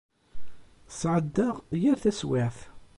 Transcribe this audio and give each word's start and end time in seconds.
Sεeddaɣ 0.99 1.55
yir 1.81 1.97
taswiεt. 2.03 2.57